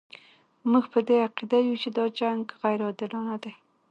[0.71, 3.53] موږ په دې عقیده یو چې دا جنګ غیر عادلانه دی.